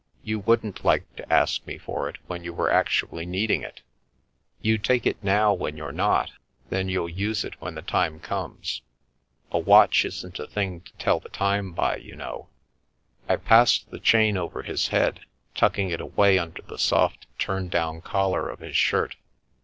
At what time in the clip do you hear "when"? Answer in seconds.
2.25-2.43, 5.53-5.77, 7.61-7.75